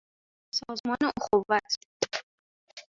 سازمان 0.59 0.97
اخوت 1.19 1.75